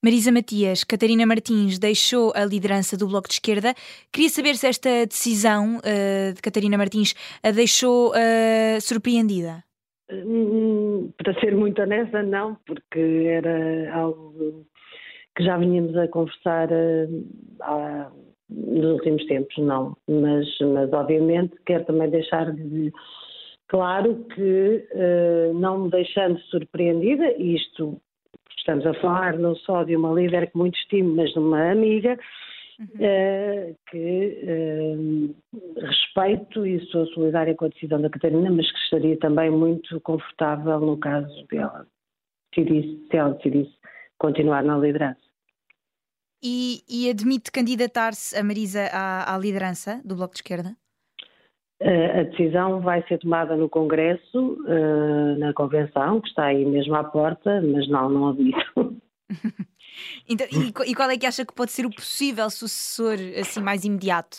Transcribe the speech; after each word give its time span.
Marisa 0.00 0.30
Matias, 0.30 0.84
Catarina 0.84 1.26
Martins 1.26 1.76
deixou 1.76 2.32
a 2.36 2.44
liderança 2.44 2.96
do 2.96 3.08
Bloco 3.08 3.26
de 3.26 3.34
Esquerda. 3.34 3.74
Queria 4.12 4.28
saber 4.28 4.54
se 4.54 4.68
esta 4.68 5.04
decisão 5.04 5.78
uh, 5.78 6.32
de 6.32 6.40
Catarina 6.40 6.78
Martins 6.78 7.14
a 7.42 7.50
deixou 7.50 8.10
uh, 8.10 8.80
surpreendida. 8.80 9.64
Hum, 10.08 11.10
para 11.16 11.34
ser 11.40 11.56
muito 11.56 11.82
honesta, 11.82 12.22
não, 12.22 12.56
porque 12.64 13.00
era 13.26 13.92
algo 13.92 14.64
que 15.36 15.42
já 15.42 15.58
vínhamos 15.58 15.96
a 15.96 16.06
conversar 16.06 16.68
uh, 16.70 17.24
há, 17.60 18.12
nos 18.48 18.92
últimos 18.92 19.26
tempos, 19.26 19.58
não. 19.58 19.96
Mas, 20.08 20.46
mas 20.60 20.92
obviamente 20.92 21.56
quero 21.66 21.84
também 21.86 22.08
deixar 22.08 22.52
de 22.52 22.92
claro 23.66 24.24
que, 24.32 24.88
não 25.56 25.84
me 25.84 25.90
deixando 25.90 26.38
surpreendida, 26.42 27.32
isto 27.36 28.00
Estamos 28.68 28.84
a 28.84 29.00
falar 29.00 29.38
não 29.38 29.56
só 29.56 29.82
de 29.82 29.96
uma 29.96 30.12
líder 30.12 30.50
que 30.50 30.58
muito 30.58 30.78
estimo, 30.78 31.16
mas 31.16 31.32
de 31.32 31.38
uma 31.38 31.72
amiga 31.72 32.18
uhum. 32.78 32.84
uh, 32.84 33.76
que 33.90 34.44
uh, 34.44 35.80
respeito 35.80 36.66
e 36.66 36.78
sou 36.90 37.06
solidária 37.06 37.54
com 37.54 37.64
a 37.64 37.68
decisão 37.68 37.98
da 37.98 38.10
Catarina, 38.10 38.50
mas 38.50 38.70
que 38.70 38.78
estaria 38.80 39.18
também 39.20 39.50
muito 39.50 39.98
confortável 40.02 40.80
no 40.80 40.98
caso 40.98 41.46
dela, 41.50 41.86
decidisse, 42.54 43.08
se 43.10 43.16
ela 43.16 43.30
decidisse 43.30 43.74
continuar 44.18 44.62
na 44.62 44.76
liderança. 44.76 45.22
E, 46.44 46.82
e 46.86 47.08
admite 47.08 47.50
candidatar-se 47.50 48.36
a 48.36 48.44
Marisa 48.44 48.82
à, 48.92 49.34
à 49.34 49.38
liderança 49.38 50.02
do 50.04 50.14
Bloco 50.14 50.34
de 50.34 50.40
Esquerda? 50.40 50.76
A 51.80 52.24
decisão 52.24 52.80
vai 52.80 53.06
ser 53.06 53.18
tomada 53.18 53.56
no 53.56 53.68
Congresso, 53.68 54.58
eh, 54.66 55.38
na 55.38 55.52
Convenção, 55.52 56.20
que 56.20 56.28
está 56.28 56.46
aí 56.46 56.64
mesmo 56.64 56.96
à 56.96 57.04
porta, 57.04 57.62
mas 57.62 57.88
não, 57.88 58.08
não 58.08 58.28
admito. 58.30 58.96
então, 60.28 60.46
e, 60.84 60.94
qual 60.94 61.08
é 61.08 61.16
que 61.16 61.26
acha 61.26 61.46
que 61.46 61.54
pode 61.54 61.70
ser 61.70 61.86
o 61.86 61.90
possível 61.90 62.50
sucessor 62.50 63.14
assim 63.38 63.62
mais 63.62 63.84
imediato 63.84 64.38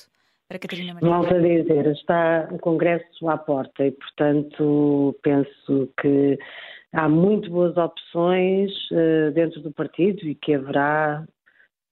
para 0.50 0.60
Catarina 0.60 0.94
Martins? 0.94 1.10
Volto 1.10 1.34
a 1.34 1.40
dizer, 1.40 1.88
está 1.88 2.50
o 2.52 2.60
Congresso 2.60 3.30
à 3.30 3.38
porta 3.38 3.86
e, 3.86 3.92
portanto, 3.92 5.18
penso 5.24 5.90
que 6.02 6.38
há 6.92 7.08
muito 7.08 7.50
boas 7.50 7.78
opções 7.78 8.70
uh, 8.92 9.32
dentro 9.32 9.62
do 9.62 9.72
partido 9.72 10.28
e 10.28 10.36
que 10.36 10.56
haverá 10.56 11.26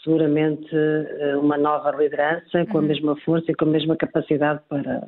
seguramente 0.04 0.76
uh, 0.76 1.40
uma 1.40 1.58
nova 1.58 1.92
liderança 1.92 2.66
com 2.66 2.80
a 2.80 2.82
uhum. 2.82 2.88
mesma 2.88 3.16
força 3.22 3.50
e 3.50 3.56
com 3.56 3.64
a 3.64 3.70
mesma 3.70 3.96
capacidade 3.96 4.62
para, 4.68 5.08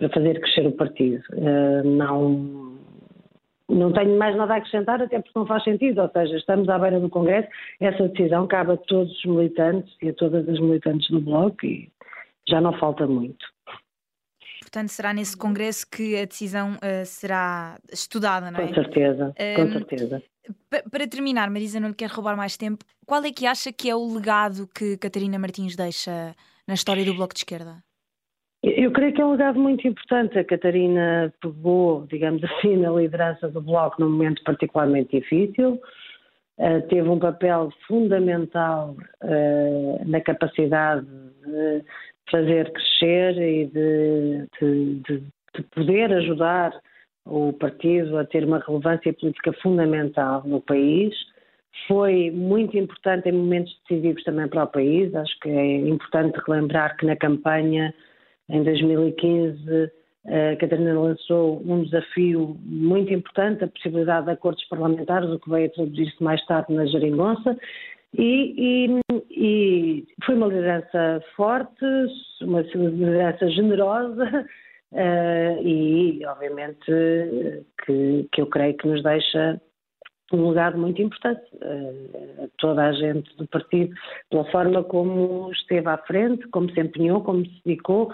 para 0.00 0.08
fazer 0.08 0.40
crescer 0.40 0.66
o 0.66 0.72
partido. 0.72 1.22
Uh, 1.32 1.86
não, 1.86 2.78
não 3.68 3.92
tenho 3.92 4.18
mais 4.18 4.34
nada 4.34 4.54
a 4.54 4.56
acrescentar, 4.56 5.00
até 5.02 5.20
porque 5.20 5.38
não 5.38 5.46
faz 5.46 5.62
sentido, 5.62 6.00
ou 6.00 6.10
seja, 6.10 6.36
estamos 6.36 6.68
à 6.70 6.78
beira 6.78 6.98
do 6.98 7.10
Congresso, 7.10 7.48
essa 7.78 8.08
decisão 8.08 8.46
cabe 8.46 8.72
a 8.72 8.76
todos 8.78 9.12
os 9.12 9.24
militantes 9.26 9.94
e 10.02 10.08
a 10.08 10.14
todas 10.14 10.48
as 10.48 10.58
militantes 10.58 11.08
do 11.10 11.20
Bloco 11.20 11.66
e 11.66 11.92
já 12.48 12.60
não 12.60 12.72
falta 12.78 13.06
muito. 13.06 13.44
Portanto, 14.62 14.88
será 14.88 15.12
nesse 15.12 15.36
Congresso 15.36 15.86
que 15.90 16.16
a 16.16 16.24
decisão 16.24 16.72
uh, 16.74 17.04
será 17.04 17.78
estudada, 17.92 18.50
não 18.50 18.60
é? 18.60 18.68
Com 18.68 18.74
certeza, 18.74 19.34
com 19.56 19.72
certeza. 19.72 20.22
Para 20.90 21.06
terminar, 21.06 21.50
Marisa, 21.50 21.78
não 21.78 21.88
lhe 21.88 21.94
quero 21.94 22.14
roubar 22.14 22.36
mais 22.36 22.56
tempo, 22.56 22.84
qual 23.04 23.22
é 23.22 23.30
que 23.30 23.46
acha 23.46 23.70
que 23.72 23.90
é 23.90 23.94
o 23.94 24.14
legado 24.14 24.66
que 24.74 24.96
Catarina 24.96 25.38
Martins 25.38 25.76
deixa 25.76 26.34
na 26.66 26.74
história 26.74 27.04
do 27.04 27.14
Bloco 27.14 27.34
de 27.34 27.40
Esquerda? 27.40 27.82
Eu 28.62 28.92
creio 28.92 29.14
que 29.14 29.22
é 29.22 29.24
um 29.24 29.32
legado 29.32 29.58
muito 29.58 29.86
importante. 29.88 30.38
A 30.38 30.44
Catarina 30.44 31.32
pegou, 31.40 32.06
digamos 32.06 32.42
assim, 32.44 32.76
na 32.76 32.90
liderança 32.90 33.48
do 33.48 33.60
Bloco 33.60 34.00
num 34.00 34.10
momento 34.10 34.42
particularmente 34.44 35.18
difícil. 35.18 35.80
Uh, 36.58 36.86
teve 36.88 37.08
um 37.08 37.18
papel 37.18 37.72
fundamental 37.86 38.94
uh, 39.22 40.04
na 40.04 40.20
capacidade 40.20 41.06
de 41.06 41.82
fazer 42.30 42.70
crescer 42.70 43.38
e 43.38 43.66
de, 43.66 44.46
de, 44.60 44.94
de, 45.00 45.24
de, 45.56 45.62
poder 45.74 46.12
ajudar 46.12 46.78
o 47.24 47.54
partido 47.54 48.18
a 48.18 48.26
ter 48.26 48.44
uma 48.44 48.58
relevância 48.58 49.10
política 49.14 49.54
fundamental 49.54 50.42
no 50.44 50.60
país. 50.60 51.14
Foi 51.88 52.30
muito 52.30 52.76
importante 52.76 53.30
em 53.30 53.32
momentos 53.32 53.74
decisivos 53.88 54.22
também 54.22 54.46
para 54.46 54.64
o 54.64 54.66
país. 54.66 55.14
Acho 55.14 55.40
que 55.40 55.48
é 55.48 55.76
importante 55.78 56.38
relembrar 56.46 56.94
que 56.98 57.06
na 57.06 57.16
campanha 57.16 57.94
em 58.50 58.62
2015, 58.62 59.90
a 60.26 60.56
Catarina 60.56 60.98
lançou 60.98 61.62
um 61.64 61.82
desafio 61.82 62.56
muito 62.62 63.12
importante, 63.12 63.64
a 63.64 63.68
possibilidade 63.68 64.26
de 64.26 64.32
acordos 64.32 64.64
parlamentares, 64.68 65.30
o 65.30 65.38
que 65.38 65.50
veio 65.50 65.66
a 65.66 65.70
traduzir-se 65.70 66.22
mais 66.22 66.44
tarde 66.46 66.74
na 66.74 66.84
Jeringonça, 66.86 67.56
e, 68.18 68.98
e, 68.98 69.00
e, 69.30 70.06
foi 70.24 70.34
uma 70.34 70.48
liderança 70.48 71.22
forte, 71.36 71.84
uma 72.42 72.60
liderança 72.60 73.48
generosa 73.48 74.46
uh, 74.92 75.62
e, 75.62 76.20
obviamente, 76.26 76.84
que, 77.86 78.28
que 78.32 78.40
eu 78.42 78.46
creio 78.46 78.76
que 78.76 78.88
nos 78.88 79.02
deixa 79.02 79.60
um 80.32 80.48
legado 80.48 80.78
muito 80.78 81.00
importante 81.02 81.42
uh, 81.56 82.44
a 82.44 82.48
toda 82.58 82.86
a 82.86 82.92
gente 82.92 83.34
do 83.36 83.46
partido, 83.46 83.94
pela 84.30 84.44
forma 84.50 84.82
como 84.84 85.50
esteve 85.52 85.88
à 85.88 85.98
frente, 85.98 86.46
como 86.48 86.70
se 86.70 86.80
empenhou, 86.80 87.22
como 87.22 87.44
se 87.44 87.62
dedicou 87.64 88.12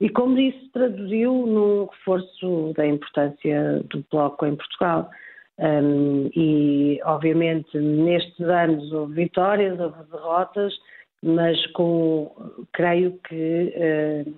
e 0.00 0.08
como 0.08 0.38
isso 0.38 0.70
traduziu 0.72 1.46
no 1.46 1.86
reforço 1.86 2.72
da 2.76 2.86
importância 2.86 3.82
do 3.90 4.04
Bloco 4.10 4.46
em 4.46 4.56
Portugal. 4.56 5.10
Um, 5.58 6.30
e, 6.34 7.00
obviamente, 7.04 7.78
nestes 7.78 8.46
anos 8.46 8.92
houve 8.92 9.14
vitórias, 9.14 9.80
houve 9.80 10.04
derrotas, 10.10 10.74
mas 11.22 11.64
com, 11.72 12.30
creio 12.74 13.18
que 13.26 13.72
uh, 13.74 14.34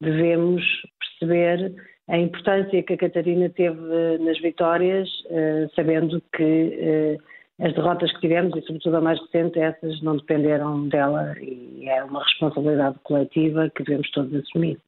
devemos 0.00 0.62
perceber 1.00 1.74
a 2.08 2.16
importância 2.16 2.82
que 2.82 2.94
a 2.94 2.98
Catarina 2.98 3.50
teve 3.50 3.78
nas 4.18 4.40
vitórias, 4.40 5.08
uh, 5.26 5.70
sabendo 5.74 6.22
que 6.34 7.18
uh, 7.20 7.64
as 7.64 7.74
derrotas 7.74 8.12
que 8.12 8.20
tivemos, 8.20 8.56
e 8.56 8.62
sobretudo 8.62 8.96
a 8.96 9.00
mais 9.00 9.20
recente, 9.20 9.58
essas 9.58 10.00
não 10.00 10.16
dependeram 10.16 10.88
dela 10.88 11.34
e 11.40 11.88
é 11.88 12.02
uma 12.04 12.22
responsabilidade 12.22 12.98
coletiva 13.02 13.70
que 13.74 13.82
devemos 13.82 14.10
todos 14.12 14.34
assumir. 14.34 14.78